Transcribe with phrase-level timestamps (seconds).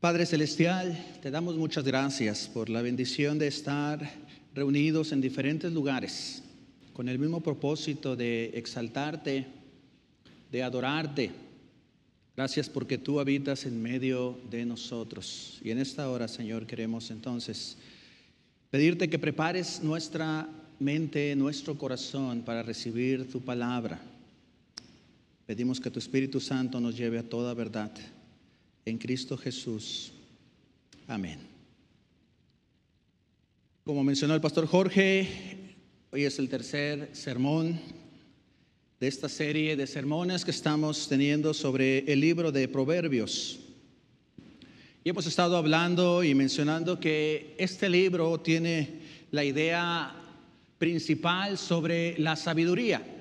[0.00, 3.98] Padre Celestial, te damos muchas gracias por la bendición de estar
[4.54, 6.42] reunidos en diferentes lugares
[6.92, 9.46] con el mismo propósito de exaltarte,
[10.52, 11.30] de adorarte.
[12.36, 15.58] Gracias porque tú habitas en medio de nosotros.
[15.64, 17.78] Y en esta hora, Señor, queremos entonces
[18.70, 20.46] pedirte que prepares nuestra
[20.78, 23.98] mente, nuestro corazón para recibir tu palabra.
[25.46, 27.92] Pedimos que tu Espíritu Santo nos lleve a toda verdad
[28.86, 30.12] en Cristo Jesús.
[31.08, 31.40] Amén.
[33.84, 35.74] Como mencionó el pastor Jorge,
[36.12, 37.80] hoy es el tercer sermón
[39.00, 43.58] de esta serie de sermones que estamos teniendo sobre el libro de Proverbios.
[45.02, 49.00] Y hemos estado hablando y mencionando que este libro tiene
[49.32, 50.14] la idea
[50.78, 53.15] principal sobre la sabiduría.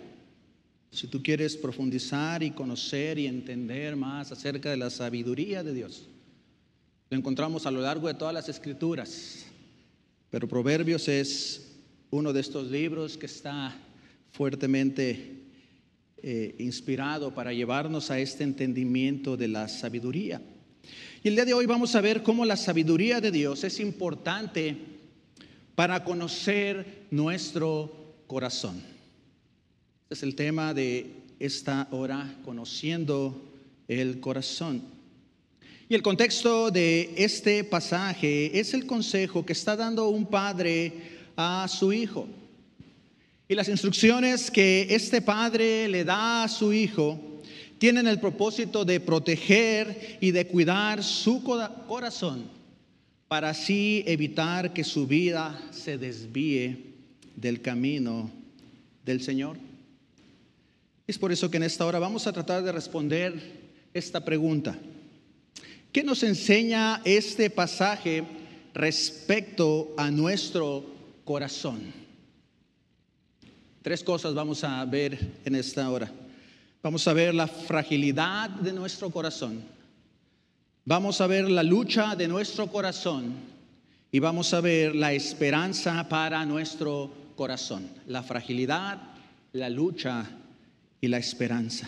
[0.95, 6.08] Si tú quieres profundizar y conocer y entender más acerca de la sabiduría de Dios,
[7.09, 9.45] lo encontramos a lo largo de todas las escrituras.
[10.30, 11.75] Pero Proverbios es
[12.11, 13.75] uno de estos libros que está
[14.31, 15.44] fuertemente
[16.23, 20.42] eh, inspirado para llevarnos a este entendimiento de la sabiduría.
[21.22, 24.77] Y el día de hoy vamos a ver cómo la sabiduría de Dios es importante
[25.75, 28.95] para conocer nuestro corazón.
[30.06, 33.42] Este es el tema de esta hora, conociendo
[33.88, 34.84] el corazón.
[35.89, 40.94] Y el contexto de este pasaje es el consejo que está dando un padre
[41.36, 42.28] a su hijo.
[43.48, 47.20] Y las instrucciones que este padre le da a su hijo
[47.80, 51.44] tienen el propósito de proteger y de cuidar su
[51.88, 52.45] corazón
[53.28, 56.94] para así evitar que su vida se desvíe
[57.36, 58.30] del camino
[59.03, 59.64] del Señor.
[61.08, 63.61] Es por eso que en esta hora vamos a tratar de responder
[63.94, 64.75] esta pregunta.
[65.92, 68.23] ¿Qué nos enseña este pasaje
[68.73, 70.83] respecto a nuestro
[71.23, 71.94] corazón?
[73.83, 76.11] Tres cosas vamos a ver en esta hora.
[76.82, 79.61] Vamos a ver la fragilidad de nuestro corazón.
[80.86, 83.33] Vamos a ver la lucha de nuestro corazón.
[84.11, 87.87] Y vamos a ver la esperanza para nuestro corazón.
[88.08, 88.99] La fragilidad,
[89.54, 90.26] la lucha
[91.05, 91.88] y la esperanza.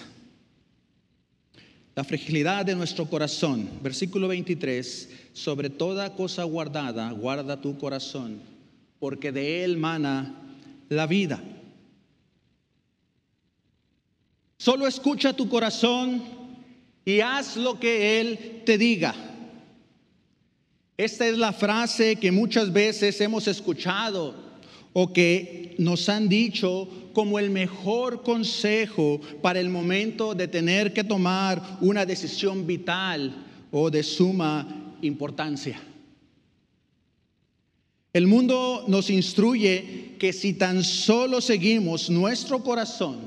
[1.95, 8.39] La fragilidad de nuestro corazón, versículo 23, sobre toda cosa guardada, guarda tu corazón,
[8.99, 10.35] porque de él mana
[10.89, 11.43] la vida.
[14.57, 16.21] Solo escucha tu corazón
[17.03, 19.15] y haz lo que él te diga.
[20.95, 24.46] Esta es la frase que muchas veces hemos escuchado
[24.99, 31.03] o que nos han dicho como el mejor consejo para el momento de tener que
[31.03, 35.79] tomar una decisión vital o de suma importancia.
[38.11, 43.19] El mundo nos instruye que si tan solo seguimos nuestro corazón,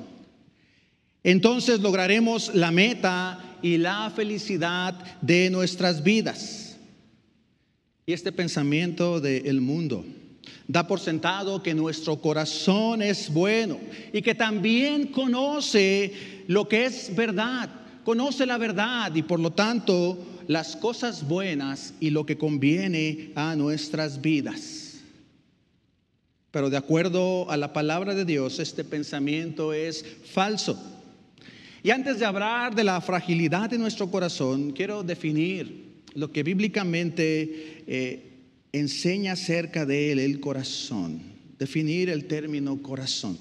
[1.22, 6.76] entonces lograremos la meta y la felicidad de nuestras vidas.
[8.06, 10.04] Y este pensamiento del mundo
[10.66, 13.78] da por sentado que nuestro corazón es bueno
[14.12, 17.68] y que también conoce lo que es verdad,
[18.04, 23.54] conoce la verdad y por lo tanto las cosas buenas y lo que conviene a
[23.56, 24.98] nuestras vidas.
[26.50, 30.76] Pero de acuerdo a la palabra de Dios, este pensamiento es falso.
[31.82, 37.84] Y antes de hablar de la fragilidad de nuestro corazón, quiero definir lo que bíblicamente
[37.86, 38.29] eh,
[38.72, 41.20] enseña acerca de él el corazón,
[41.58, 43.38] definir el término corazón.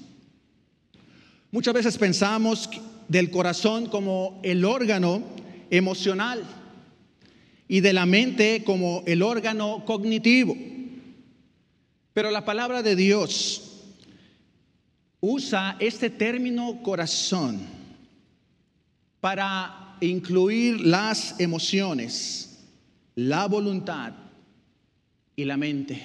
[1.51, 2.69] Muchas veces pensamos
[3.07, 5.23] del corazón como el órgano
[5.69, 6.43] emocional
[7.67, 10.55] y de la mente como el órgano cognitivo.
[12.13, 13.83] Pero la palabra de Dios
[15.21, 17.59] usa este término corazón
[19.19, 22.59] para incluir las emociones,
[23.15, 24.13] la voluntad
[25.39, 25.97] y la mente.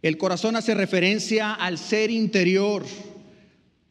[0.00, 2.86] El corazón hace referencia al ser interior,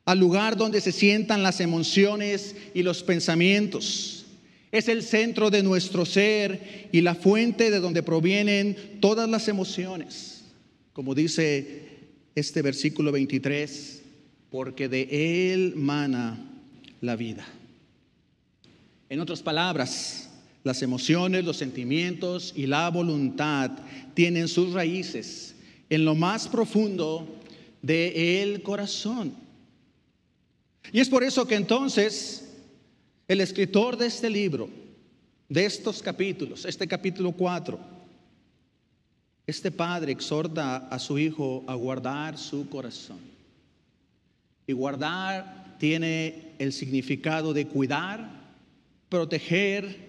[0.03, 4.25] al lugar donde se sientan las emociones y los pensamientos.
[4.71, 10.43] Es el centro de nuestro ser y la fuente de donde provienen todas las emociones.
[10.91, 11.99] Como dice
[12.33, 14.01] este versículo 23,
[14.49, 16.49] porque de él mana
[16.99, 17.47] la vida.
[19.07, 20.28] En otras palabras,
[20.63, 23.71] las emociones, los sentimientos y la voluntad
[24.13, 25.55] tienen sus raíces
[25.89, 27.27] en lo más profundo
[27.81, 29.33] de el corazón.
[30.91, 32.49] Y es por eso que entonces
[33.27, 34.69] el escritor de este libro
[35.47, 37.79] de estos capítulos, este capítulo 4,
[39.47, 43.19] este padre exhorta a su hijo a guardar su corazón.
[44.67, 48.29] Y guardar tiene el significado de cuidar,
[49.09, 50.08] proteger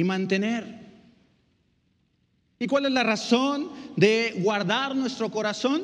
[0.00, 0.64] y mantener.
[2.58, 5.82] ¿Y cuál es la razón de guardar nuestro corazón?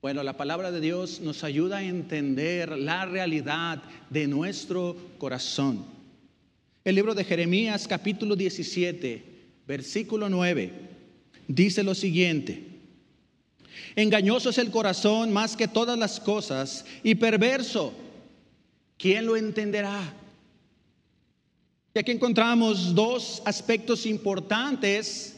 [0.00, 5.84] Bueno, la palabra de Dios nos ayuda a entender la realidad de nuestro corazón.
[6.84, 9.22] El libro de Jeremías capítulo 17,
[9.66, 10.72] versículo 9,
[11.48, 12.66] dice lo siguiente.
[13.94, 17.92] Engañoso es el corazón más que todas las cosas y perverso.
[18.96, 20.21] ¿Quién lo entenderá?
[21.94, 25.36] Y aquí encontramos dos aspectos importantes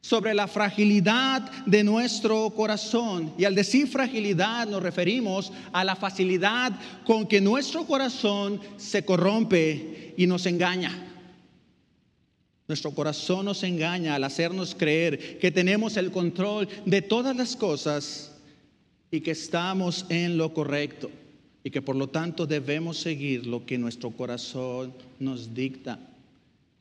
[0.00, 3.34] sobre la fragilidad de nuestro corazón.
[3.36, 6.72] Y al decir fragilidad nos referimos a la facilidad
[7.06, 11.10] con que nuestro corazón se corrompe y nos engaña.
[12.66, 18.32] Nuestro corazón nos engaña al hacernos creer que tenemos el control de todas las cosas
[19.10, 21.10] y que estamos en lo correcto
[21.64, 25.98] y que por lo tanto debemos seguir lo que nuestro corazón nos dicta.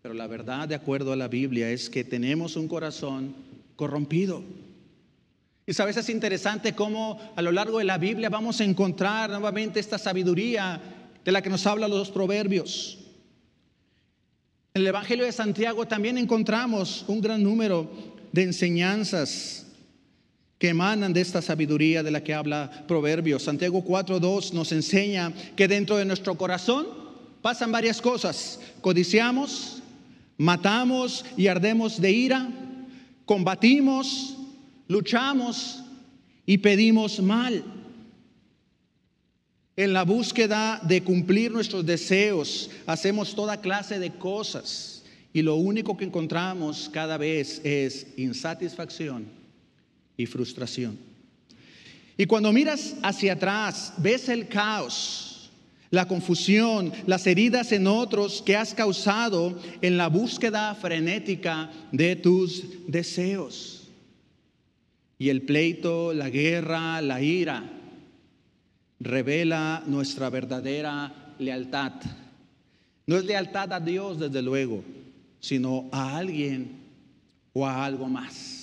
[0.01, 3.33] Pero la verdad, de acuerdo a la Biblia, es que tenemos un corazón
[3.77, 4.43] corrompido.
[5.65, 9.79] Y sabes, es interesante cómo a lo largo de la Biblia vamos a encontrar nuevamente
[9.79, 10.81] esta sabiduría
[11.23, 12.99] de la que nos hablan los proverbios.
[14.73, 17.89] En el Evangelio de Santiago también encontramos un gran número
[18.33, 19.65] de enseñanzas
[20.63, 23.43] que emanan de esta sabiduría de la que habla Proverbios.
[23.43, 26.87] Santiago 4.2 nos enseña que dentro de nuestro corazón
[27.41, 28.61] pasan varias cosas.
[28.79, 29.83] Codiciamos,
[30.37, 32.49] matamos y ardemos de ira,
[33.25, 34.37] combatimos,
[34.87, 35.83] luchamos
[36.45, 37.61] y pedimos mal.
[39.75, 45.97] En la búsqueda de cumplir nuestros deseos, hacemos toda clase de cosas y lo único
[45.97, 49.42] que encontramos cada vez es insatisfacción
[50.17, 50.97] y frustración.
[52.17, 55.51] Y cuando miras hacia atrás, ves el caos,
[55.89, 62.63] la confusión, las heridas en otros que has causado en la búsqueda frenética de tus
[62.87, 63.87] deseos.
[65.17, 67.63] Y el pleito, la guerra, la ira,
[68.99, 71.93] revela nuestra verdadera lealtad.
[73.05, 74.83] No es lealtad a Dios, desde luego,
[75.39, 76.77] sino a alguien
[77.53, 78.62] o a algo más.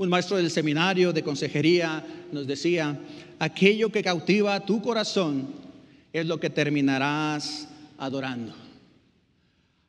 [0.00, 2.02] Un maestro del seminario de consejería
[2.32, 2.98] nos decía,
[3.38, 5.52] aquello que cautiva tu corazón
[6.10, 7.68] es lo que terminarás
[7.98, 8.54] adorando.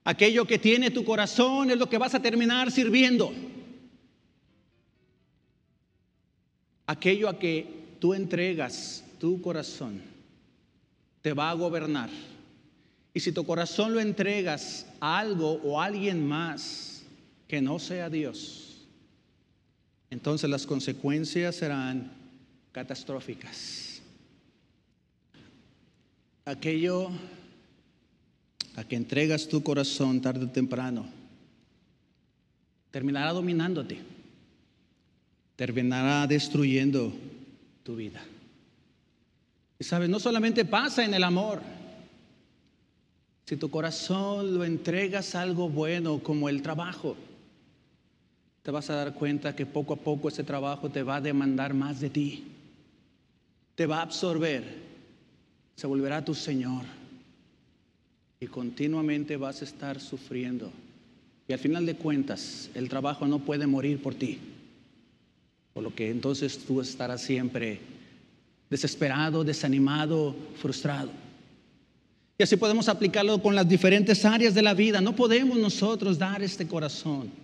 [0.04, 3.32] Aquello que tiene tu corazón es lo que vas a terminar sirviendo.
[6.88, 10.02] Aquello a que tú entregas tu corazón
[11.22, 12.10] te va a gobernar.
[13.14, 17.02] Y si tu corazón lo entregas a algo o a alguien más
[17.48, 18.71] que no sea Dios,
[20.12, 22.12] entonces las consecuencias serán
[22.72, 24.02] catastróficas.
[26.46, 27.10] Aquello
[28.76, 31.06] a que entregas tu corazón tarde o temprano
[32.92, 34.00] terminará dominándote,
[35.56, 37.14] terminará destruyendo
[37.84, 38.22] tu vida.
[39.80, 41.62] Y sabes, no solamente pasa en el amor.
[43.46, 47.16] Si tu corazón lo entregas a algo bueno como el trabajo,
[48.64, 51.74] te vas a dar cuenta que poco a poco ese trabajo te va a demandar
[51.74, 52.44] más de ti.
[53.76, 54.64] Te va a absorber.
[55.76, 56.84] Se volverá tu Señor.
[58.40, 60.72] Y continuamente vas a estar sufriendo.
[61.48, 64.40] Y al final de cuentas, el trabajo no puede morir por ti.
[65.74, 67.80] Por lo que entonces tú estarás siempre
[68.70, 71.10] desesperado, desanimado, frustrado.
[72.38, 75.02] Y así podemos aplicarlo con las diferentes áreas de la vida.
[75.02, 77.42] No podemos nosotros dar este corazón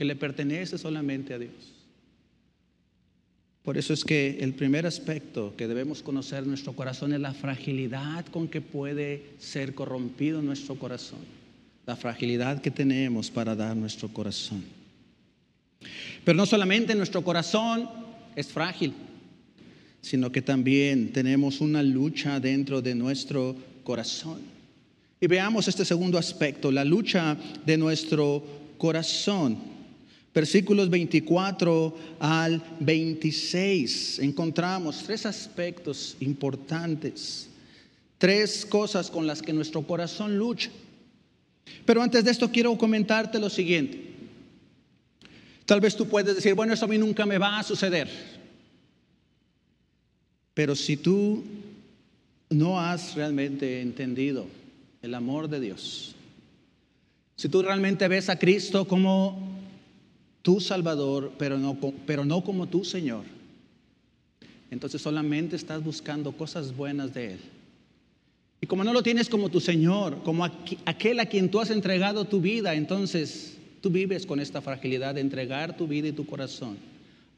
[0.00, 1.52] que le pertenece solamente a Dios.
[3.62, 7.34] Por eso es que el primer aspecto que debemos conocer en nuestro corazón es la
[7.34, 11.18] fragilidad con que puede ser corrompido nuestro corazón.
[11.84, 14.64] La fragilidad que tenemos para dar nuestro corazón.
[16.24, 17.86] Pero no solamente nuestro corazón
[18.34, 18.94] es frágil,
[20.00, 23.54] sino que también tenemos una lucha dentro de nuestro
[23.84, 24.40] corazón.
[25.20, 28.42] Y veamos este segundo aspecto, la lucha de nuestro
[28.78, 29.69] corazón.
[30.32, 37.48] Versículos 24 al 26 encontramos tres aspectos importantes,
[38.16, 40.70] tres cosas con las que nuestro corazón lucha.
[41.84, 44.08] Pero antes de esto quiero comentarte lo siguiente.
[45.66, 48.08] Tal vez tú puedes decir, bueno, eso a mí nunca me va a suceder.
[50.54, 51.44] Pero si tú
[52.50, 54.46] no has realmente entendido
[55.02, 56.14] el amor de Dios.
[57.36, 59.49] Si tú realmente ves a Cristo como
[60.42, 63.24] tu Salvador, pero no, pero no como tu Señor,
[64.70, 67.40] entonces solamente estás buscando cosas buenas de Él.
[68.60, 72.26] Y como no lo tienes como tu Señor, como aquel a quien tú has entregado
[72.26, 76.76] tu vida, entonces tú vives con esta fragilidad de entregar tu vida y tu corazón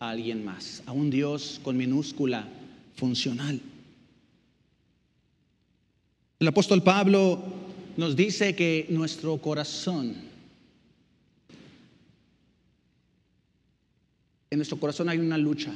[0.00, 2.48] a alguien más, a un Dios con minúscula
[2.96, 3.60] funcional.
[6.40, 7.40] El apóstol Pablo
[7.96, 10.16] nos dice que nuestro corazón,
[14.52, 15.72] en nuestro corazón hay una lucha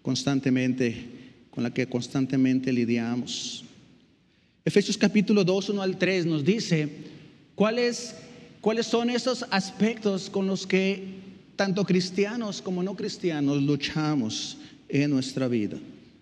[0.00, 1.06] constantemente,
[1.50, 3.62] con la que constantemente lidiamos.
[4.64, 6.88] Efesios capítulo 2, 1 al 3 nos dice
[7.54, 8.14] cuáles,
[8.62, 11.04] cuáles son esos aspectos con los que
[11.56, 14.56] tanto cristianos como no cristianos luchamos
[14.88, 15.76] en nuestra vida.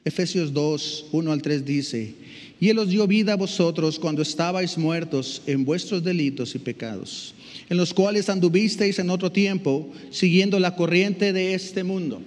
[0.04, 2.14] Efesios 2, 1 al 3 dice,
[2.59, 7.35] y Él os dio vida a vosotros cuando estabais muertos en vuestros delitos y pecados,
[7.69, 12.23] en los cuales anduvisteis en otro tiempo, siguiendo la corriente de este mundo.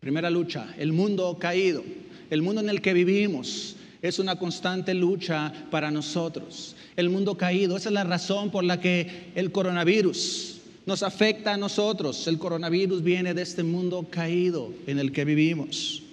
[0.00, 1.82] Primera lucha, el mundo caído,
[2.30, 3.76] el mundo en el que vivimos.
[4.00, 6.76] Es una constante lucha para nosotros.
[6.94, 11.56] El mundo caído, esa es la razón por la que el coronavirus nos afecta a
[11.56, 12.28] nosotros.
[12.28, 16.04] El coronavirus viene de este mundo caído en el que vivimos.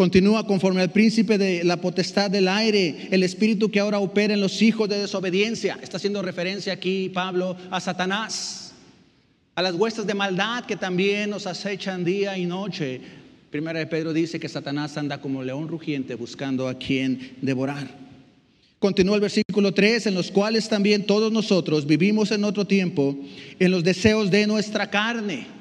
[0.00, 4.40] Continúa conforme al príncipe de la potestad del aire, el espíritu que ahora opera en
[4.40, 5.78] los hijos de desobediencia.
[5.82, 8.72] Está haciendo referencia aquí Pablo a Satanás,
[9.54, 12.98] a las huestes de maldad que también nos acechan día y noche.
[13.50, 17.86] Primera de Pedro dice que Satanás anda como león rugiente buscando a quien devorar.
[18.78, 23.18] Continúa el versículo 3, en los cuales también todos nosotros vivimos en otro tiempo
[23.58, 25.59] en los deseos de nuestra carne,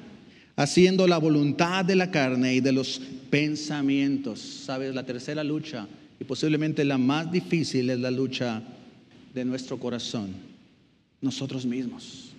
[0.60, 3.00] haciendo la voluntad de la carne y de los
[3.30, 4.42] pensamientos.
[4.42, 5.88] Sabes, la tercera lucha
[6.20, 8.62] y posiblemente la más difícil es la lucha
[9.34, 10.34] de nuestro corazón,
[11.22, 12.34] nosotros mismos.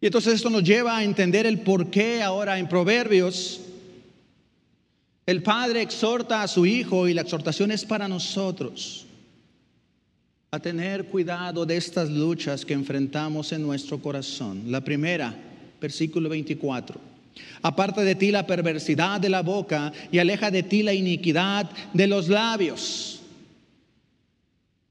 [0.00, 3.60] Y entonces esto nos lleva a entender el por qué ahora en Proverbios
[5.26, 9.06] el Padre exhorta a su Hijo y la exhortación es para nosotros
[10.50, 14.72] a tener cuidado de estas luchas que enfrentamos en nuestro corazón.
[14.72, 15.47] La primera,
[15.80, 17.00] versículo 24.
[17.62, 22.06] Aparta de ti la perversidad de la boca y aleja de ti la iniquidad de
[22.06, 23.20] los labios.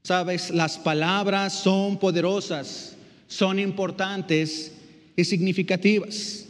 [0.02, 4.72] Sabes, las palabras son poderosas, son importantes
[5.16, 6.46] y significativas.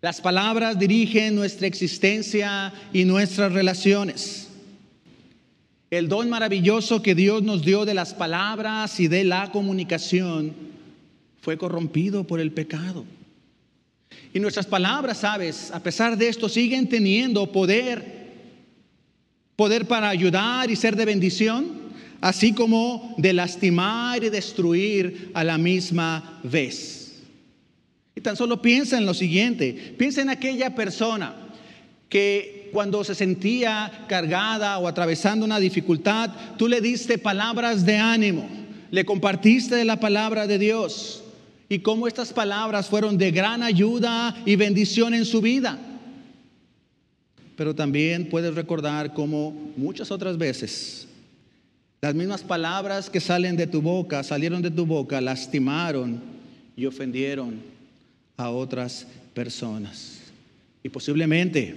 [0.00, 4.48] Las palabras dirigen nuestra existencia y nuestras relaciones.
[5.90, 10.52] El don maravilloso que Dios nos dio de las palabras y de la comunicación
[11.40, 13.04] fue corrompido por el pecado.
[14.32, 18.26] Y nuestras palabras, sabes, a pesar de esto, siguen teniendo poder,
[19.56, 21.86] poder para ayudar y ser de bendición,
[22.20, 27.22] así como de lastimar y destruir a la misma vez.
[28.14, 31.34] Y tan solo piensa en lo siguiente, piensa en aquella persona
[32.08, 38.48] que cuando se sentía cargada o atravesando una dificultad, tú le diste palabras de ánimo,
[38.90, 41.22] le compartiste la palabra de Dios
[41.68, 45.78] y cómo estas palabras fueron de gran ayuda y bendición en su vida.
[47.56, 51.06] Pero también puedes recordar cómo muchas otras veces
[52.06, 56.20] las mismas palabras que salen de tu boca, salieron de tu boca, lastimaron
[56.76, 57.60] y ofendieron
[58.36, 60.20] a otras personas.
[60.82, 61.74] Y posiblemente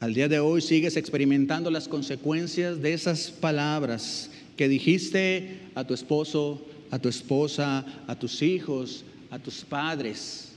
[0.00, 5.94] al día de hoy sigues experimentando las consecuencias de esas palabras que dijiste a tu
[5.94, 6.60] esposo,
[6.90, 10.52] a tu esposa, a tus hijos, a tus padres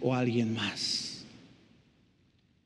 [0.00, 1.24] o a alguien más.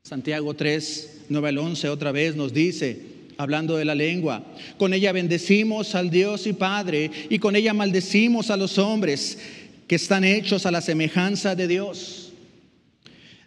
[0.02, 3.00] Santiago 3, 9 al 11 otra vez nos dice,
[3.36, 4.44] hablando de la lengua,
[4.76, 9.38] con ella bendecimos al Dios y Padre y con ella maldecimos a los hombres
[9.86, 12.32] que están hechos a la semejanza de Dios.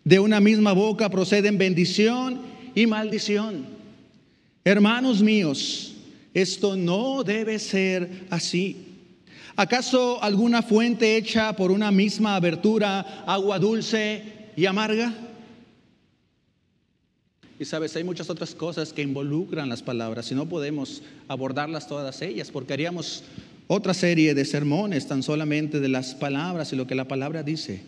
[0.04, 2.42] De una misma boca proceden bendición
[2.76, 3.66] y maldición.
[4.66, 5.94] Hermanos míos,
[6.34, 8.93] esto no debe ser así.
[9.56, 14.24] ¿Acaso alguna fuente hecha por una misma abertura, agua dulce
[14.56, 15.14] y amarga?
[17.60, 22.22] Y sabes, hay muchas otras cosas que involucran las palabras y no podemos abordarlas todas
[22.24, 23.24] ellas porque haríamos
[23.68, 27.84] otra serie de sermones tan solamente de las palabras y lo que la palabra dice.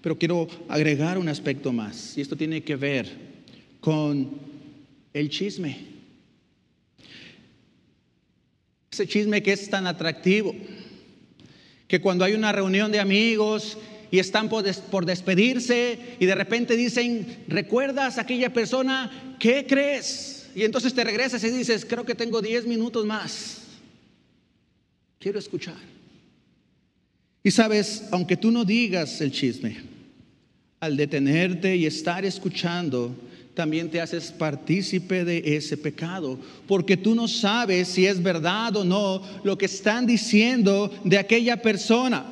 [0.00, 3.08] Pero quiero agregar un aspecto más y esto tiene que ver
[3.80, 4.30] con
[5.12, 5.99] el chisme.
[8.90, 10.54] Ese chisme que es tan atractivo,
[11.86, 13.78] que cuando hay una reunión de amigos
[14.10, 19.36] y están por, despedirse y de repente dicen, ¿recuerdas a aquella persona?
[19.38, 20.36] ¿Qué crees?
[20.52, 23.58] y entonces te regresas y dices, creo que tengo 10 minutos más.
[25.20, 25.76] Quiero escuchar.
[27.44, 29.76] Y sabes, aunque tú no digas el chisme,
[30.80, 33.14] al detenerte y estar escuchando,
[33.60, 38.86] también te haces partícipe de ese pecado, porque tú no sabes si es verdad o
[38.86, 42.24] no lo que están diciendo de aquella persona.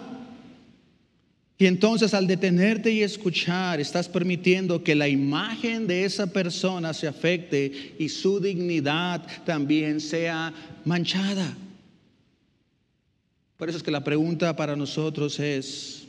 [1.59, 7.07] Y entonces al detenerte y escuchar, estás permitiendo que la imagen de esa persona se
[7.07, 10.55] afecte y su dignidad también sea
[10.87, 11.55] manchada.
[13.59, 16.05] Por eso es que la pregunta para nosotros es,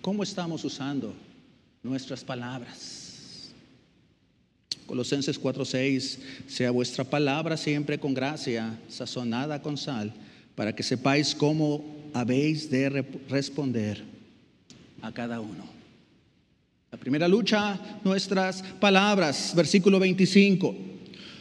[0.00, 1.14] ¿cómo estamos usando
[1.80, 3.03] nuestras palabras?
[4.86, 10.12] Colosenses 4:6, sea vuestra palabra siempre con gracia, sazonada con sal,
[10.54, 14.02] para que sepáis cómo habéis de responder
[15.02, 15.64] a cada uno.
[16.92, 20.74] La primera lucha, nuestras palabras, versículo 25.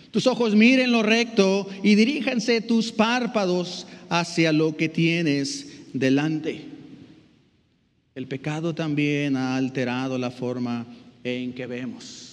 [0.10, 6.66] Tus ojos miren lo recto y diríjanse tus párpados hacia lo que tienes delante.
[8.16, 10.86] El pecado también ha alterado la forma
[11.24, 12.33] en que vemos.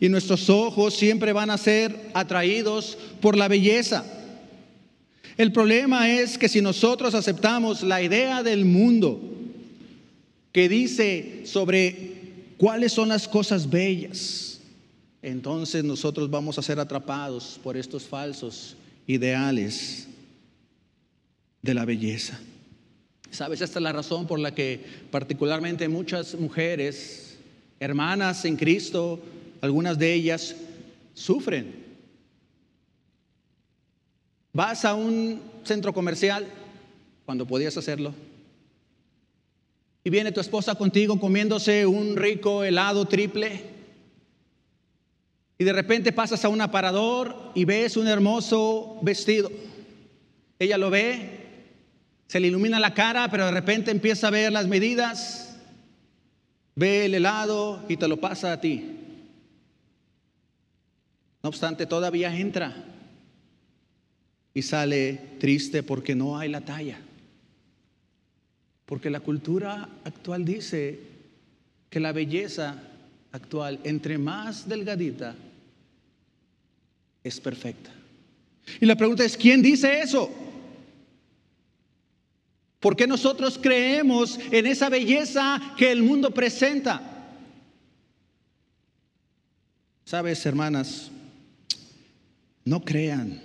[0.00, 4.04] Y nuestros ojos siempre van a ser atraídos por la belleza.
[5.36, 9.20] El problema es que si nosotros aceptamos la idea del mundo
[10.52, 12.14] que dice sobre
[12.56, 14.60] cuáles son las cosas bellas,
[15.22, 20.06] entonces nosotros vamos a ser atrapados por estos falsos ideales
[21.62, 22.38] de la belleza.
[23.30, 27.36] Sabes, esta es la razón por la que particularmente muchas mujeres,
[27.80, 29.18] hermanas en Cristo,
[29.64, 30.54] algunas de ellas
[31.14, 31.74] sufren.
[34.52, 36.46] Vas a un centro comercial
[37.24, 38.12] cuando podías hacerlo
[40.04, 43.62] y viene tu esposa contigo comiéndose un rico helado triple
[45.56, 49.50] y de repente pasas a un aparador y ves un hermoso vestido.
[50.58, 51.40] Ella lo ve,
[52.26, 55.56] se le ilumina la cara, pero de repente empieza a ver las medidas,
[56.74, 59.03] ve el helado y te lo pasa a ti.
[61.44, 62.74] No obstante, todavía entra
[64.54, 66.98] y sale triste porque no hay la talla.
[68.86, 71.00] Porque la cultura actual dice
[71.90, 72.82] que la belleza
[73.30, 75.34] actual, entre más delgadita,
[77.22, 77.90] es perfecta.
[78.80, 80.30] Y la pregunta es, ¿quién dice eso?
[82.80, 87.02] ¿Por qué nosotros creemos en esa belleza que el mundo presenta?
[90.06, 91.10] Sabes, hermanas,
[92.64, 93.40] no crean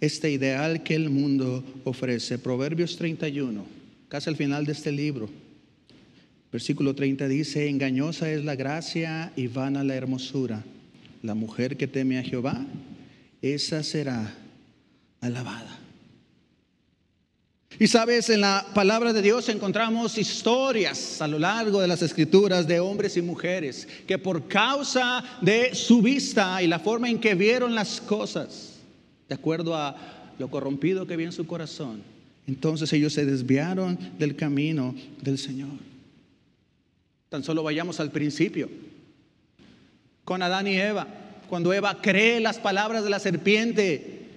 [0.00, 2.38] este ideal que el mundo ofrece.
[2.38, 3.64] Proverbios 31,
[4.08, 5.28] casi al final de este libro.
[6.52, 10.64] Versículo 30 dice, engañosa es la gracia y vana la hermosura.
[11.22, 12.64] La mujer que teme a Jehová,
[13.42, 14.34] esa será
[15.20, 15.75] alabada.
[17.78, 22.66] Y sabes, en la palabra de Dios encontramos historias a lo largo de las escrituras
[22.66, 27.34] de hombres y mujeres que por causa de su vista y la forma en que
[27.34, 28.78] vieron las cosas,
[29.28, 29.94] de acuerdo a
[30.38, 32.02] lo corrompido que había en su corazón,
[32.46, 35.76] entonces ellos se desviaron del camino del Señor.
[37.28, 38.70] Tan solo vayamos al principio,
[40.24, 41.06] con Adán y Eva.
[41.48, 44.28] Cuando Eva cree las palabras de la serpiente,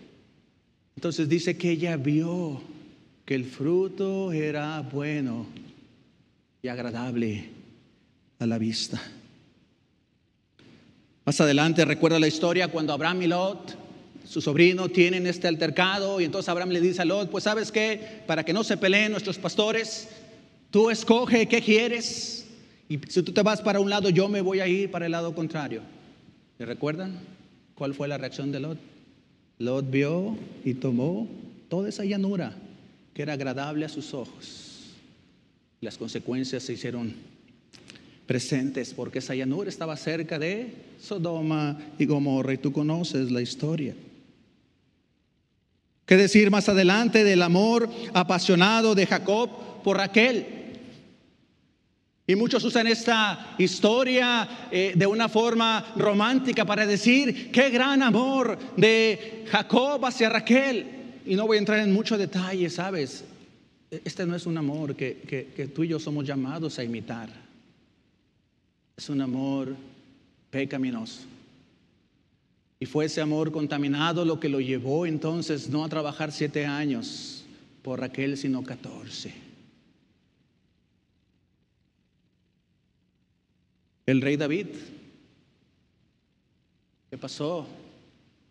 [0.95, 2.61] entonces dice que ella vio
[3.29, 5.45] que el fruto era bueno
[6.63, 7.45] y agradable
[8.39, 8.99] a la vista.
[11.25, 13.77] Más adelante recuerda la historia cuando Abraham y Lot,
[14.25, 18.23] su sobrino, tienen este altercado y entonces Abraham le dice a Lot, pues sabes qué,
[18.25, 20.07] para que no se peleen nuestros pastores,
[20.71, 22.47] tú escoge qué quieres
[22.89, 25.11] y si tú te vas para un lado, yo me voy a ir para el
[25.11, 25.83] lado contrario.
[26.57, 27.19] ¿Me recuerdan
[27.75, 28.79] cuál fue la reacción de Lot?
[29.59, 31.27] Lot vio y tomó
[31.69, 32.55] toda esa llanura
[33.19, 34.93] que era agradable a sus ojos.
[35.81, 37.13] Las consecuencias se hicieron
[38.25, 43.93] presentes porque esa llanura estaba cerca de Sodoma y Gomorra y tú conoces la historia.
[46.05, 49.49] ¿Qué decir más adelante del amor apasionado de Jacob
[49.83, 50.45] por Raquel?
[52.25, 58.57] Y muchos usan esta historia eh, de una forma romántica para decir qué gran amor
[58.77, 60.98] de Jacob hacia Raquel.
[61.25, 63.23] Y no voy a entrar en mucho detalle, ¿sabes?
[63.91, 67.29] Este no es un amor que, que tú y yo somos llamados a imitar.
[68.95, 69.75] Es un amor
[70.51, 71.21] pecaminoso.
[72.79, 77.43] Y fue ese amor contaminado lo que lo llevó entonces no a trabajar siete años
[77.81, 79.33] por Raquel, sino catorce.
[84.05, 84.67] El rey David,
[87.09, 87.67] ¿qué pasó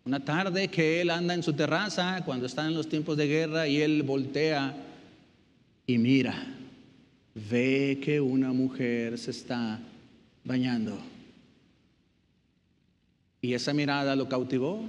[0.09, 3.67] Una tarde que él anda en su terraza cuando están en los tiempos de guerra
[3.67, 4.75] y él voltea
[5.85, 6.47] y mira,
[7.35, 9.79] ve que una mujer se está
[10.43, 10.97] bañando.
[13.39, 14.83] Y esa mirada lo cautivó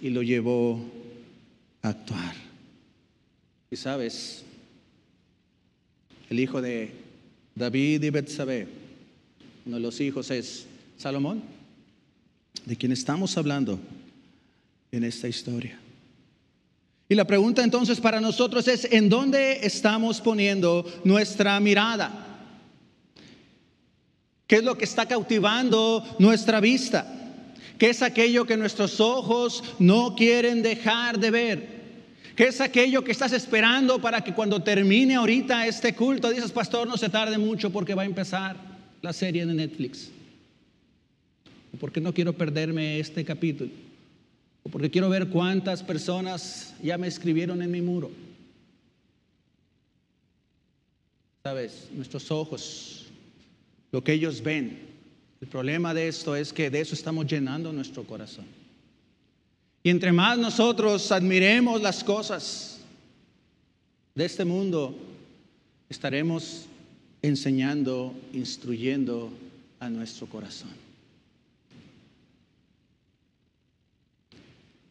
[0.00, 0.82] y lo llevó
[1.82, 2.34] a actuar.
[3.70, 4.42] Y sabes,
[6.30, 6.92] el hijo de
[7.54, 8.68] David y Betsabé,
[9.66, 11.42] uno de los hijos es Salomón,
[12.64, 13.78] de quien estamos hablando
[14.90, 15.78] en esta historia.
[17.08, 22.26] Y la pregunta entonces para nosotros es, ¿en dónde estamos poniendo nuestra mirada?
[24.46, 27.06] ¿Qué es lo que está cautivando nuestra vista?
[27.78, 31.82] ¿Qué es aquello que nuestros ojos no quieren dejar de ver?
[32.36, 36.86] ¿Qué es aquello que estás esperando para que cuando termine ahorita este culto dices, pastor,
[36.86, 38.56] no se tarde mucho porque va a empezar
[39.02, 40.10] la serie de Netflix?
[41.74, 43.70] ¿O porque no quiero perderme este capítulo?
[44.62, 48.10] ¿O porque quiero ver cuántas personas ya me escribieron en mi muro?
[51.42, 53.06] Sabes, nuestros ojos
[53.90, 54.78] lo que ellos ven.
[55.40, 58.46] El problema de esto es que de eso estamos llenando nuestro corazón.
[59.82, 62.80] Y entre más nosotros admiremos las cosas
[64.14, 64.96] de este mundo,
[65.88, 66.66] estaremos
[67.22, 69.30] enseñando, instruyendo
[69.80, 70.81] a nuestro corazón.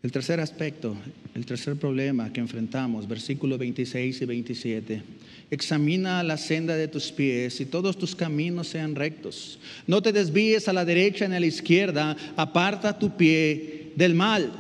[0.04, 0.96] El tercer aspecto,
[1.36, 5.04] el tercer problema que enfrentamos, versículos 26 y 27.
[5.52, 9.60] Examina la senda de tus pies y todos tus caminos sean rectos.
[9.86, 14.52] No te desvíes a la derecha ni a la izquierda, aparta tu pie del mal.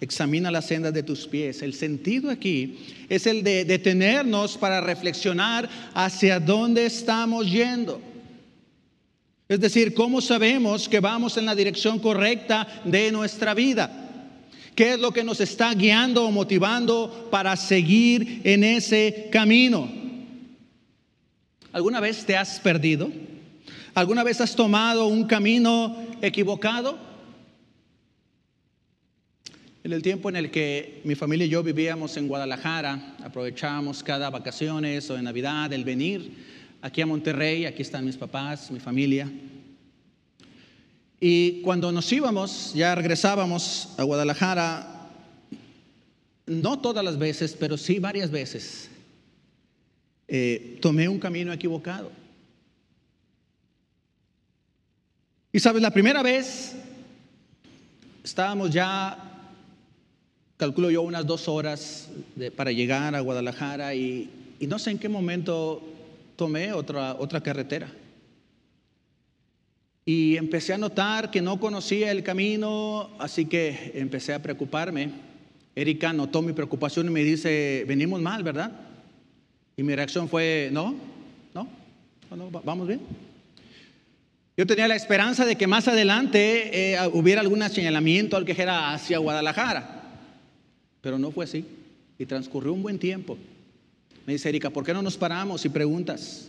[0.00, 1.62] Examina la senda de tus pies.
[1.62, 8.00] El sentido aquí es el de detenernos para reflexionar hacia dónde estamos yendo.
[9.48, 14.03] Es decir, cómo sabemos que vamos en la dirección correcta de nuestra vida.
[14.74, 19.88] ¿Qué es lo que nos está guiando o motivando para seguir en ese camino?
[21.72, 23.10] ¿Alguna vez te has perdido?
[23.94, 26.98] ¿Alguna vez has tomado un camino equivocado?
[29.84, 34.30] En el tiempo en el que mi familia y yo vivíamos en Guadalajara, aprovechábamos cada
[34.30, 36.32] vacaciones o en Navidad el venir
[36.82, 39.30] aquí a Monterrey, aquí están mis papás, mi familia.
[41.26, 45.08] Y cuando nos íbamos, ya regresábamos a Guadalajara,
[46.44, 48.90] no todas las veces, pero sí varias veces,
[50.28, 52.12] eh, tomé un camino equivocado.
[55.50, 56.74] Y sabes, la primera vez
[58.22, 59.16] estábamos ya,
[60.58, 62.10] calculo yo, unas dos horas
[62.54, 64.28] para llegar a Guadalajara y,
[64.60, 65.82] y, no sé en qué momento
[66.36, 67.90] tomé otra, otra carretera.
[70.06, 75.10] Y empecé a notar que no conocía el camino, así que empecé a preocuparme.
[75.74, 78.70] Erika notó mi preocupación y me dice, venimos mal, ¿verdad?
[79.76, 80.94] Y mi reacción fue, no,
[81.54, 81.66] no,
[82.30, 83.00] no, vamos bien.
[84.56, 88.92] Yo tenía la esperanza de que más adelante eh, hubiera algún señalamiento al que era
[88.92, 90.02] hacia Guadalajara,
[91.00, 91.64] pero no fue así.
[92.18, 93.36] Y transcurrió un buen tiempo.
[94.26, 96.48] Me dice Erika, ¿por qué no nos paramos y preguntas?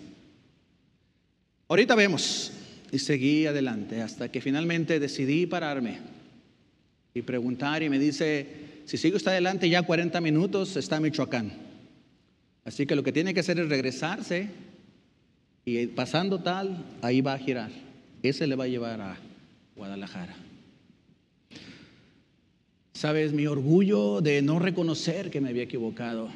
[1.67, 2.51] Ahorita vemos,
[2.95, 5.97] y seguí adelante hasta que finalmente decidí pararme
[7.13, 8.47] y preguntar y me dice,
[8.85, 11.51] si sigue usted adelante ya 40 minutos está Michoacán.
[12.63, 14.47] Así que lo que tiene que hacer es regresarse
[15.65, 17.69] y pasando tal, ahí va a girar.
[18.23, 19.17] Ese le va a llevar a
[19.75, 20.37] Guadalajara.
[22.93, 26.29] Sabes, mi orgullo de no reconocer que me había equivocado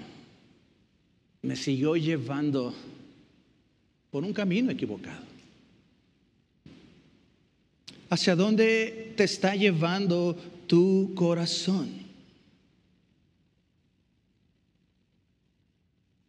[1.41, 2.75] me siguió llevando
[4.11, 5.28] por un camino equivocado.
[8.09, 11.89] ¿Hacia dónde te está llevando tu corazón?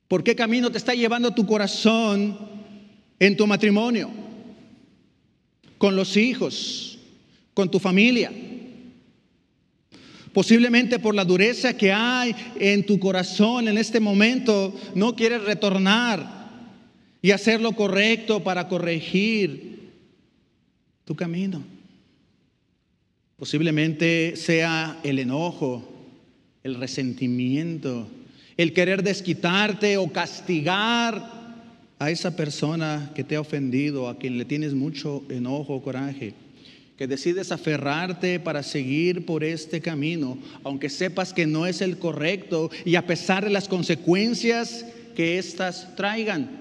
[0.06, 2.36] ¿Por qué camino te está llevando tu corazón
[3.18, 4.10] en tu matrimonio?
[5.78, 6.98] Con los hijos,
[7.54, 8.32] con tu familia.
[10.32, 16.50] Posiblemente por la dureza que hay en tu corazón en este momento, no quieres retornar
[17.22, 19.79] y hacer lo correcto para corregir
[21.10, 21.60] tu camino.
[23.36, 25.82] Posiblemente sea el enojo,
[26.62, 28.06] el resentimiento,
[28.56, 31.28] el querer desquitarte o castigar
[31.98, 36.32] a esa persona que te ha ofendido, a quien le tienes mucho enojo o coraje,
[36.96, 42.70] que decides aferrarte para seguir por este camino, aunque sepas que no es el correcto
[42.84, 46.59] y a pesar de las consecuencias que éstas traigan.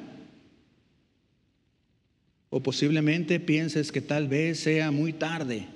[2.49, 5.67] O posiblemente pienses que tal vez sea muy tarde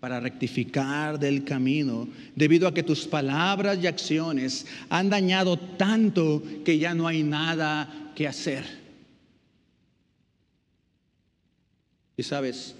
[0.00, 6.78] para rectificar del camino, debido a que tus palabras y acciones han dañado tanto que
[6.78, 8.64] ya no hay nada que hacer.
[12.16, 12.74] Y sabes,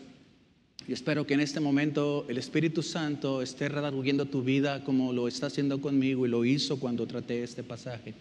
[0.86, 5.28] y espero que en este momento el Espíritu Santo esté redarguyendo tu vida como lo
[5.28, 8.14] está haciendo conmigo y lo hizo cuando traté este pasaje.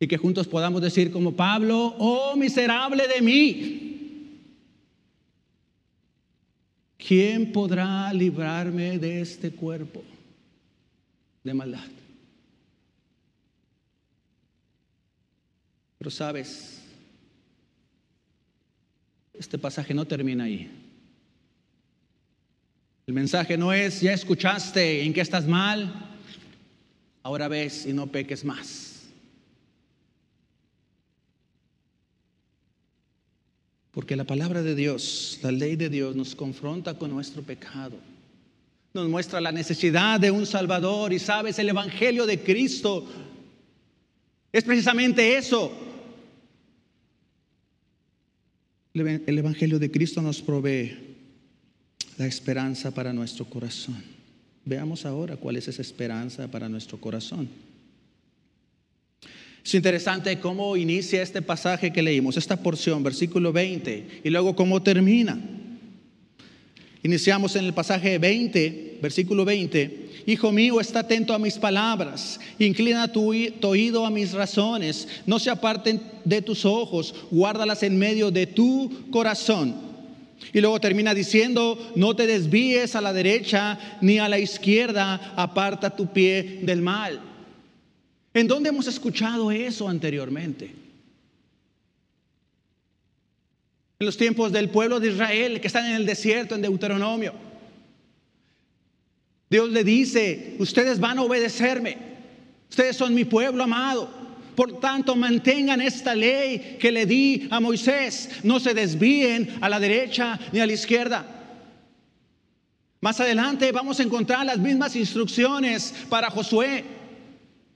[0.00, 3.88] Y que juntos podamos decir como Pablo, oh miserable de mí.
[6.96, 10.02] ¿Quién podrá librarme de este cuerpo
[11.42, 11.88] de maldad?
[15.98, 16.80] Pero sabes,
[19.34, 20.70] este pasaje no termina ahí.
[23.06, 25.90] El mensaje no es, ya escuchaste en qué estás mal,
[27.22, 28.87] ahora ves y no peques más.
[33.98, 37.96] Porque la palabra de Dios, la ley de Dios nos confronta con nuestro pecado.
[38.94, 43.08] Nos muestra la necesidad de un Salvador y sabes, el Evangelio de Cristo
[44.52, 45.72] es precisamente eso.
[48.94, 50.96] El Evangelio de Cristo nos provee
[52.18, 54.00] la esperanza para nuestro corazón.
[54.64, 57.48] Veamos ahora cuál es esa esperanza para nuestro corazón.
[59.64, 64.82] Es interesante cómo inicia este pasaje que leímos, esta porción, versículo 20, y luego cómo
[64.82, 65.38] termina.
[67.02, 70.08] Iniciamos en el pasaje 20, versículo 20.
[70.26, 75.50] Hijo mío, está atento a mis palabras, inclina tu, oído a mis razones, no se
[75.50, 79.88] aparten de tus ojos, guárdalas en medio de tu corazón.
[80.52, 85.94] Y luego termina diciendo, no te desvíes a la derecha ni a la izquierda, aparta
[85.94, 87.27] tu pie del mal.
[88.34, 90.66] ¿En dónde hemos escuchado eso anteriormente?
[93.98, 97.32] En los tiempos del pueblo de Israel que están en el desierto, en Deuteronomio.
[99.50, 101.96] Dios le dice, ustedes van a obedecerme,
[102.68, 104.18] ustedes son mi pueblo amado.
[104.54, 108.28] Por tanto, mantengan esta ley que le di a Moisés.
[108.42, 111.24] No se desvíen a la derecha ni a la izquierda.
[113.00, 116.97] Más adelante vamos a encontrar las mismas instrucciones para Josué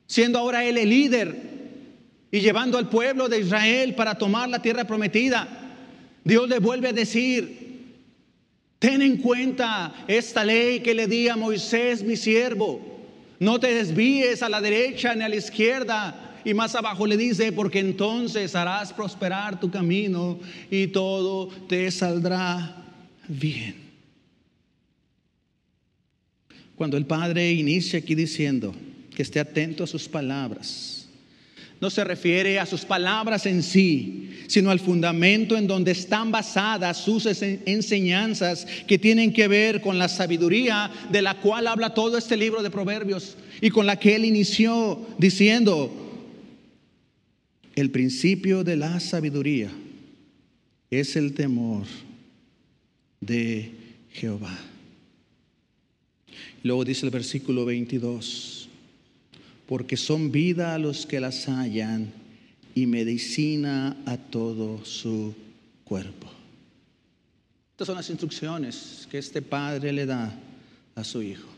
[0.06, 1.36] siendo ahora él el líder
[2.30, 5.48] y llevando al pueblo de Israel para tomar la tierra prometida,
[6.24, 7.94] Dios le vuelve a decir,
[8.78, 12.80] ten en cuenta esta ley que le di a Moisés, mi siervo,
[13.42, 16.38] no te desvíes a la derecha ni a la izquierda.
[16.44, 20.38] Y más abajo le dice, porque entonces harás prosperar tu camino
[20.70, 22.84] y todo te saldrá
[23.26, 23.74] bien.
[26.76, 28.74] Cuando el Padre inicia aquí diciendo,
[29.14, 31.08] que esté atento a sus palabras.
[31.80, 36.98] No se refiere a sus palabras en sí, sino al fundamento en donde están basadas
[36.98, 42.36] sus enseñanzas que tienen que ver con la sabiduría de la cual habla todo este
[42.36, 45.90] libro de Proverbios y con la que él inició diciendo,
[47.74, 49.70] el principio de la sabiduría
[50.88, 51.86] es el temor
[53.20, 53.72] de
[54.12, 54.56] Jehová.
[56.62, 58.61] Luego dice el versículo 22
[59.72, 62.12] porque son vida a los que las hallan
[62.74, 65.34] y medicina a todo su
[65.82, 66.30] cuerpo.
[67.70, 70.38] Estas son las instrucciones que este padre le da
[70.94, 71.48] a su hijo.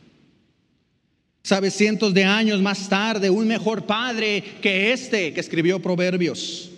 [1.43, 6.71] Sabe, cientos de años más tarde, un mejor padre que este que escribió Proverbios,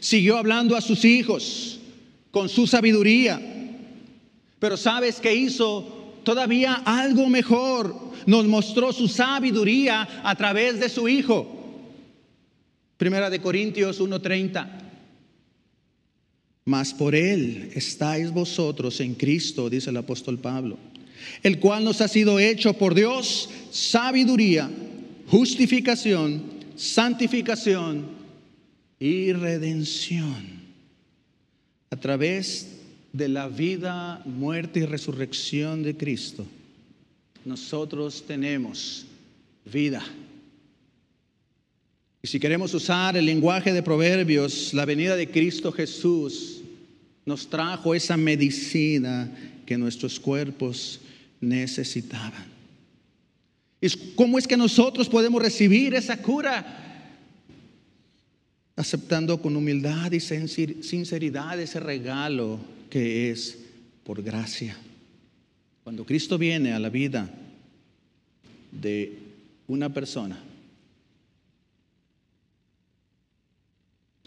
[0.00, 1.78] siguió hablando a sus hijos
[2.32, 3.40] con su sabiduría.
[4.58, 5.99] Pero ¿sabes qué hizo?
[6.24, 7.94] Todavía algo mejor
[8.26, 11.56] nos mostró su sabiduría a través de su Hijo.
[12.96, 14.80] Primera de Corintios 1:30.
[16.66, 20.78] Mas por Él estáis vosotros en Cristo, dice el apóstol Pablo,
[21.42, 24.70] el cual nos ha sido hecho por Dios sabiduría,
[25.26, 26.42] justificación,
[26.76, 28.06] santificación
[28.98, 30.60] y redención.
[31.90, 32.79] A través
[33.12, 36.46] de la vida, muerte y resurrección de Cristo
[37.44, 39.06] nosotros tenemos
[39.64, 40.02] vida.
[42.22, 46.60] Y si queremos usar el lenguaje de Proverbios, la venida de Cristo Jesús
[47.24, 49.30] nos trajo esa medicina
[49.64, 51.00] que nuestros cuerpos
[51.40, 52.44] necesitaban.
[53.80, 56.76] ¿Y cómo es que nosotros podemos recibir esa cura?
[58.76, 62.60] Aceptando con humildad y sinceridad ese regalo
[62.90, 63.58] que es
[64.04, 64.76] por gracia.
[65.84, 67.30] Cuando Cristo viene a la vida
[68.70, 69.16] de
[69.68, 70.42] una persona,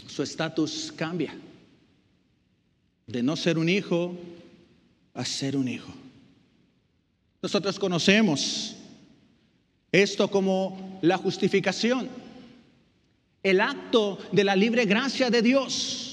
[0.07, 1.35] su estatus cambia
[3.05, 4.17] de no ser un hijo
[5.13, 5.93] a ser un hijo.
[7.41, 8.75] Nosotros conocemos
[9.91, 12.09] esto como la justificación,
[13.43, 16.12] el acto de la libre gracia de Dios.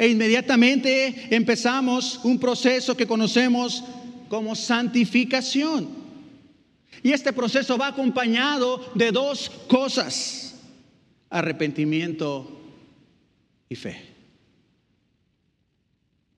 [0.00, 3.84] E inmediatamente empezamos un proceso que conocemos
[4.30, 5.90] como santificación.
[7.02, 10.54] Y este proceso va acompañado de dos cosas,
[11.28, 12.50] arrepentimiento
[13.68, 14.00] y fe.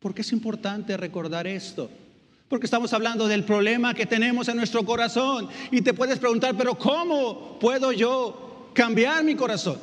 [0.00, 1.88] ¿Por qué es importante recordar esto?
[2.48, 5.48] Porque estamos hablando del problema que tenemos en nuestro corazón.
[5.70, 9.78] Y te puedes preguntar, pero ¿cómo puedo yo cambiar mi corazón?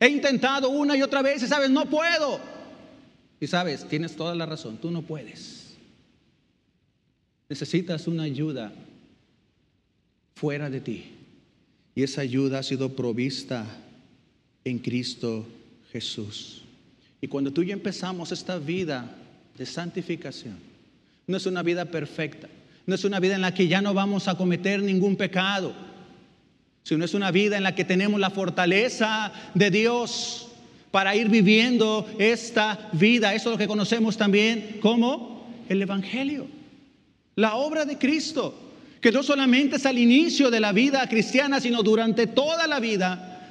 [0.00, 2.50] He intentado una y otra vez y sabes, no puedo.
[3.42, 5.74] Y sabes, tienes toda la razón, tú no puedes.
[7.48, 8.72] Necesitas una ayuda
[10.36, 11.10] fuera de ti.
[11.96, 13.66] Y esa ayuda ha sido provista
[14.64, 15.44] en Cristo
[15.90, 16.62] Jesús.
[17.20, 19.12] Y cuando tú y yo empezamos esta vida
[19.58, 20.56] de santificación,
[21.26, 22.48] no es una vida perfecta.
[22.86, 25.74] No es una vida en la que ya no vamos a cometer ningún pecado.
[26.84, 30.51] Sino es una vida en la que tenemos la fortaleza de Dios
[30.92, 33.34] para ir viviendo esta vida.
[33.34, 36.46] Eso es lo que conocemos también como el Evangelio.
[37.34, 38.58] La obra de Cristo.
[39.00, 43.48] Que no solamente es al inicio de la vida cristiana, sino durante toda la vida.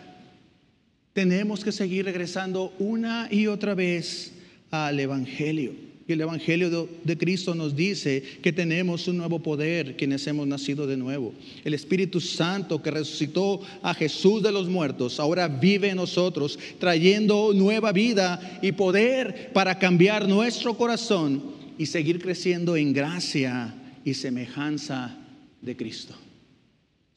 [1.11, 4.31] Tenemos que seguir regresando una y otra vez
[4.69, 10.47] al Evangelio el Evangelio de, Cristo nos dice que tenemos un nuevo poder quienes hemos
[10.47, 11.33] nacido de nuevo.
[11.63, 17.53] El Espíritu Santo que resucitó a Jesús de los muertos ahora vive en nosotros, trayendo
[17.53, 21.43] nueva vida y poder para cambiar nuestro corazón
[21.77, 25.17] y seguir creciendo en gracia y semejanza
[25.61, 26.15] de Cristo.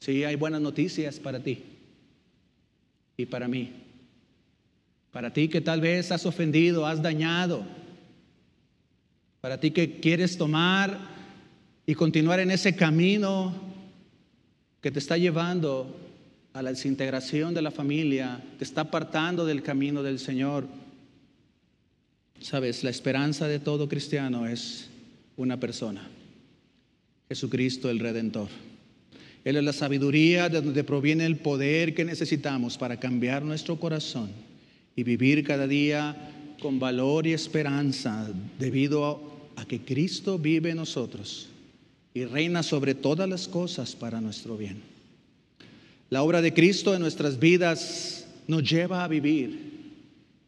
[0.01, 1.63] Sí, hay buenas noticias para ti
[3.17, 3.73] y para mí.
[5.11, 7.65] Para ti que tal vez has ofendido, has dañado
[9.45, 10.99] para ti que quieres tomar
[11.85, 13.53] y continuar en ese camino
[14.81, 15.95] que te está llevando
[16.55, 20.67] a la desintegración de la familia, te está apartando del camino del Señor.
[22.41, 24.89] Sabes, la esperanza de todo cristiano es
[25.37, 26.09] una persona,
[27.29, 28.49] Jesucristo el Redentor.
[29.45, 34.31] Él es la sabiduría de donde proviene el poder que necesitamos para cambiar nuestro corazón
[34.97, 36.31] y vivir cada día
[36.63, 38.27] con valor y esperanza
[38.59, 41.49] debido a que Cristo vive en nosotros
[42.13, 44.83] y reina sobre todas las cosas para nuestro bien.
[46.11, 49.75] La obra de Cristo en nuestras vidas nos lleva a vivir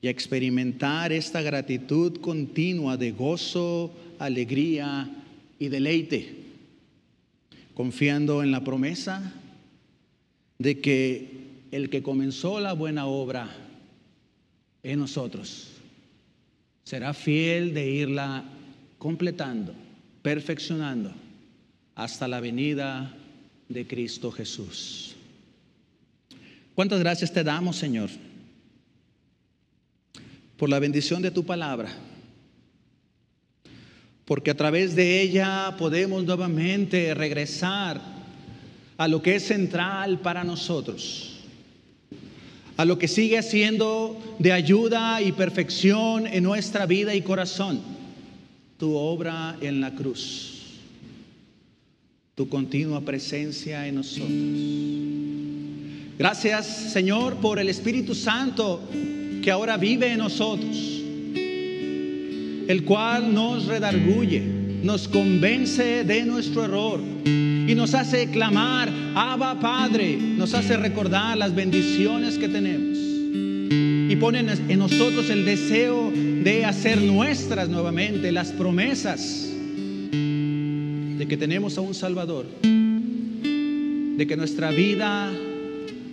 [0.00, 5.10] y a experimentar esta gratitud continua de gozo, alegría
[5.58, 6.36] y deleite,
[7.74, 9.32] confiando en la promesa
[10.58, 11.30] de que
[11.70, 13.54] el que comenzó la buena obra
[14.82, 15.68] en nosotros
[16.84, 18.44] será fiel de irla
[19.06, 19.72] completando,
[20.20, 21.12] perfeccionando
[21.94, 23.14] hasta la venida
[23.68, 25.14] de Cristo Jesús.
[26.74, 28.10] ¿Cuántas gracias te damos, Señor,
[30.56, 31.88] por la bendición de tu palabra?
[34.24, 38.00] Porque a través de ella podemos nuevamente regresar
[38.96, 41.44] a lo que es central para nosotros,
[42.76, 47.95] a lo que sigue siendo de ayuda y perfección en nuestra vida y corazón
[48.78, 50.62] tu obra en la cruz,
[52.34, 54.30] tu continua presencia en nosotros.
[56.18, 58.82] Gracias Señor por el Espíritu Santo
[59.42, 60.76] que ahora vive en nosotros,
[62.68, 64.40] el cual nos redarguye,
[64.82, 71.54] nos convence de nuestro error y nos hace clamar, Abba Padre, nos hace recordar las
[71.54, 72.98] bendiciones que tenemos
[74.08, 76.12] y pone en nosotros el deseo
[76.46, 79.50] de hacer nuestras nuevamente las promesas
[80.12, 85.28] de que tenemos a un Salvador, de que nuestra vida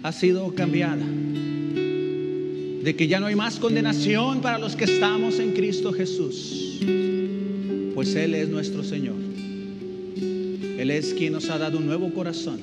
[0.01, 5.51] ha sido cambiada, de que ya no hay más condenación para los que estamos en
[5.51, 6.79] Cristo Jesús,
[7.93, 9.17] pues Él es nuestro Señor.
[10.17, 12.59] Él es quien nos ha dado un nuevo corazón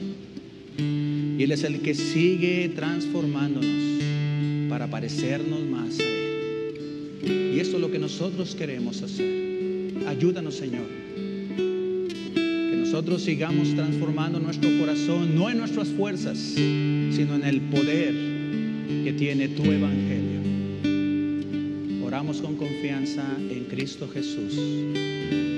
[0.77, 4.01] y Él es el que sigue transformándonos
[4.69, 5.60] para parecernos
[7.79, 9.27] lo que nosotros queremos hacer.
[10.07, 10.87] Ayúdanos, Señor.
[11.55, 18.15] Que nosotros sigamos transformando nuestro corazón, no en nuestras fuerzas, sino en el poder
[19.05, 20.41] que tiene tu Evangelio.
[22.05, 25.50] Oramos con confianza en Cristo Jesús.